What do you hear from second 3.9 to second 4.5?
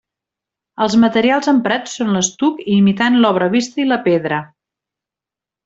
la pedra.